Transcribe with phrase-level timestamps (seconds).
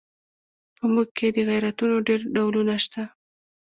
[0.77, 3.03] په موږ کې د غیرتونو ډېر ډولونه شته.